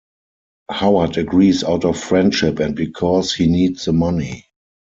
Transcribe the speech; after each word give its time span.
Howard 0.71 1.15
agrees 1.19 1.63
out 1.63 1.85
of 1.85 1.95
friendship 1.95 2.57
and 2.57 2.75
because 2.75 3.35
he 3.35 3.45
needs 3.45 3.85
the 3.85 3.93
money. 3.93 4.47